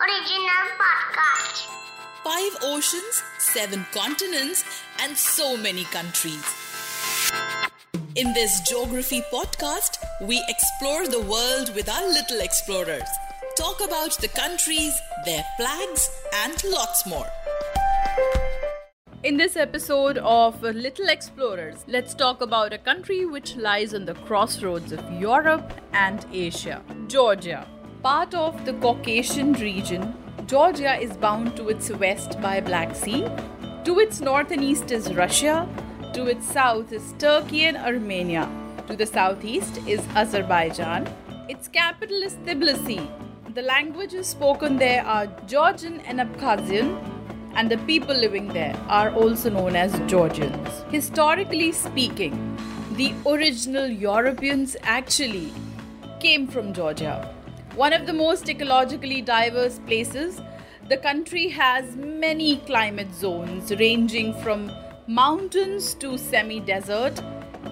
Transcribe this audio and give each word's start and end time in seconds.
Original 0.00 0.64
podcast. 0.78 1.66
Five 2.24 2.56
oceans, 2.62 3.22
seven 3.38 3.86
continents, 3.92 4.64
and 5.02 5.16
so 5.16 5.56
many 5.56 5.84
countries. 5.84 6.44
In 8.14 8.32
this 8.32 8.60
geography 8.68 9.22
podcast, 9.32 9.98
we 10.22 10.42
explore 10.48 11.06
the 11.06 11.20
world 11.20 11.74
with 11.74 11.88
our 11.88 12.08
little 12.08 12.40
explorers, 12.40 13.08
talk 13.56 13.80
about 13.80 14.18
the 14.18 14.28
countries, 14.28 14.92
their 15.24 15.44
flags, 15.56 16.10
and 16.44 16.62
lots 16.64 17.06
more. 17.06 17.26
In 19.24 19.36
this 19.36 19.56
episode 19.56 20.18
of 20.18 20.62
Little 20.62 21.08
Explorers, 21.08 21.84
let's 21.88 22.14
talk 22.14 22.40
about 22.40 22.72
a 22.72 22.78
country 22.78 23.26
which 23.26 23.56
lies 23.56 23.92
on 23.92 24.04
the 24.04 24.14
crossroads 24.14 24.92
of 24.92 25.04
Europe 25.12 25.72
and 25.92 26.24
Asia 26.32 26.82
Georgia. 27.08 27.66
Part 28.02 28.32
of 28.32 28.64
the 28.64 28.74
Caucasian 28.74 29.54
region, 29.54 30.14
Georgia 30.46 30.94
is 31.00 31.16
bound 31.16 31.56
to 31.56 31.68
its 31.68 31.90
west 31.90 32.40
by 32.40 32.60
Black 32.60 32.94
Sea, 32.94 33.26
to 33.84 33.98
its 33.98 34.20
north 34.20 34.52
and 34.52 34.62
east 34.62 34.92
is 34.92 35.12
Russia, 35.14 35.68
to 36.14 36.26
its 36.26 36.46
south 36.46 36.92
is 36.92 37.12
Turkey 37.18 37.64
and 37.64 37.76
Armenia, 37.76 38.48
to 38.86 38.94
the 38.94 39.04
southeast 39.04 39.80
is 39.88 40.00
Azerbaijan. 40.14 41.12
Its 41.48 41.66
capital 41.66 42.22
is 42.22 42.34
Tbilisi. 42.46 43.04
The 43.54 43.62
languages 43.62 44.28
spoken 44.28 44.76
there 44.76 45.04
are 45.04 45.26
Georgian 45.48 46.00
and 46.02 46.20
Abkhazian, 46.20 47.02
and 47.56 47.68
the 47.68 47.78
people 47.78 48.14
living 48.14 48.46
there 48.46 48.76
are 48.88 49.10
also 49.10 49.50
known 49.50 49.74
as 49.74 49.98
Georgians. 50.06 50.84
Historically 50.92 51.72
speaking, 51.72 52.56
the 52.92 53.12
original 53.26 53.88
Europeans 53.88 54.76
actually 54.84 55.52
came 56.20 56.46
from 56.46 56.72
Georgia. 56.72 57.34
One 57.78 57.92
of 57.92 58.06
the 58.06 58.12
most 58.12 58.46
ecologically 58.46 59.24
diverse 59.24 59.78
places, 59.86 60.40
the 60.88 60.96
country 60.96 61.46
has 61.46 61.94
many 61.94 62.56
climate 62.66 63.14
zones 63.14 63.70
ranging 63.78 64.34
from 64.42 64.72
mountains 65.06 65.94
to 66.00 66.18
semi 66.18 66.58
desert. 66.58 67.22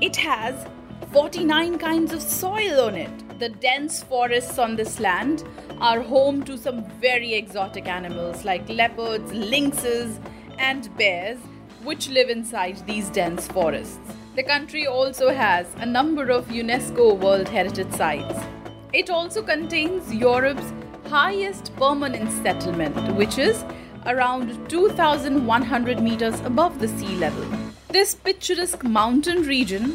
It 0.00 0.14
has 0.14 0.64
49 1.10 1.78
kinds 1.78 2.12
of 2.12 2.22
soil 2.22 2.82
on 2.82 2.94
it. 2.94 3.40
The 3.40 3.48
dense 3.48 4.04
forests 4.04 4.60
on 4.60 4.76
this 4.76 5.00
land 5.00 5.42
are 5.80 6.02
home 6.02 6.44
to 6.44 6.56
some 6.56 6.84
very 7.00 7.34
exotic 7.34 7.88
animals 7.88 8.44
like 8.44 8.68
leopards, 8.68 9.32
lynxes, 9.32 10.20
and 10.60 10.88
bears, 10.96 11.38
which 11.82 12.08
live 12.10 12.30
inside 12.30 12.76
these 12.86 13.10
dense 13.10 13.48
forests. 13.48 13.98
The 14.36 14.44
country 14.44 14.86
also 14.86 15.30
has 15.30 15.66
a 15.78 15.86
number 15.86 16.30
of 16.30 16.46
UNESCO 16.46 17.18
World 17.18 17.48
Heritage 17.48 17.90
Sites. 17.90 18.55
It 18.96 19.10
also 19.10 19.42
contains 19.42 20.10
Europe's 20.10 20.72
highest 21.10 21.70
permanent 21.76 22.32
settlement, 22.42 23.14
which 23.14 23.36
is 23.36 23.62
around 24.06 24.70
2,100 24.70 26.00
meters 26.00 26.40
above 26.40 26.78
the 26.78 26.88
sea 26.88 27.14
level. 27.16 27.44
This 27.90 28.14
picturesque 28.14 28.82
mountain 28.84 29.42
region 29.42 29.94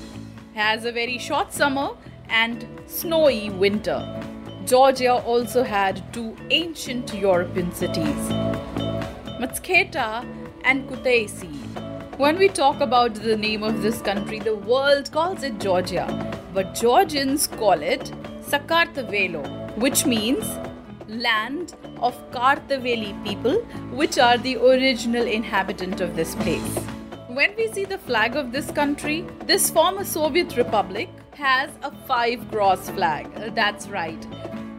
has 0.54 0.86
a 0.86 0.92
very 0.92 1.18
short 1.18 1.52
summer 1.52 1.98
and 2.30 2.68
snowy 2.86 3.50
winter. 3.50 4.00
Georgia 4.66 5.16
also 5.16 5.64
had 5.64 6.04
two 6.14 6.38
ancient 6.52 7.12
European 7.16 7.72
cities, 7.72 8.30
Mtskheta 9.42 10.24
and 10.64 10.88
Kutaisi. 10.88 11.52
When 12.20 12.38
we 12.38 12.50
talk 12.50 12.80
about 12.82 13.16
the 13.16 13.36
name 13.36 13.64
of 13.64 13.82
this 13.82 14.00
country, 14.00 14.38
the 14.38 14.58
world 14.58 15.12
calls 15.12 15.42
it 15.42 15.60
Georgia, 15.60 16.06
but 16.54 16.76
Georgians 16.76 17.48
call 17.48 17.82
it 17.82 18.12
Sakartvelo, 18.52 19.78
which 19.78 20.06
means 20.06 20.46
land 21.08 21.74
of 22.02 22.16
Kartveli 22.32 23.12
people, 23.24 23.60
which 24.02 24.18
are 24.18 24.38
the 24.38 24.58
original 24.58 25.26
inhabitant 25.26 26.02
of 26.02 26.16
this 26.16 26.36
place. 26.36 26.76
When 27.28 27.56
we 27.56 27.72
see 27.72 27.86
the 27.86 27.98
flag 27.98 28.36
of 28.36 28.52
this 28.52 28.70
country, 28.72 29.26
this 29.46 29.70
former 29.70 30.04
Soviet 30.04 30.58
republic 30.58 31.10
has 31.34 31.70
a 31.82 31.92
five 32.06 32.46
cross 32.52 32.90
flag. 32.90 33.32
Uh, 33.38 33.50
That's 33.52 33.88
right. 33.88 34.22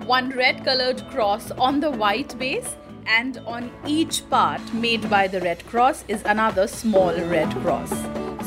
One 0.05 0.31
red 0.31 0.65
colored 0.65 1.03
cross 1.09 1.50
on 1.53 1.81
the 1.81 1.91
white 1.91 2.38
base, 2.38 2.77
and 3.06 3.38
on 3.47 3.71
each 3.87 4.28
part 4.31 4.62
made 4.75 5.09
by 5.11 5.27
the 5.28 5.41
Red 5.41 5.66
Cross 5.66 6.05
is 6.09 6.22
another 6.25 6.66
small 6.66 7.12
red 7.12 7.50
cross. 7.62 7.91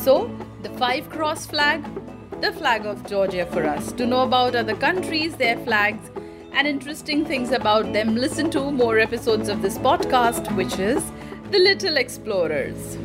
So, 0.03 0.29
the 0.63 0.69
five 0.77 1.09
cross 1.09 1.45
flag, 1.45 1.83
the 2.41 2.51
flag 2.53 2.85
of 2.85 3.05
Georgia 3.07 3.45
for 3.45 3.63
us. 3.63 3.91
To 3.93 4.05
know 4.05 4.23
about 4.23 4.55
other 4.55 4.75
countries, 4.75 5.35
their 5.35 5.57
flags, 5.59 6.09
and 6.51 6.67
interesting 6.67 7.25
things 7.25 7.51
about 7.51 7.91
them, 7.93 8.15
listen 8.15 8.49
to 8.51 8.71
more 8.71 8.99
episodes 8.99 9.49
of 9.49 9.61
this 9.61 9.77
podcast, 9.77 10.53
which 10.55 10.79
is 10.79 11.03
The 11.51 11.59
Little 11.59 11.97
Explorers. 11.97 12.97